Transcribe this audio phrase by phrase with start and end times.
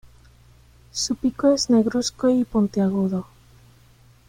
[0.93, 3.27] Su pico es negruzco y puntiagudo.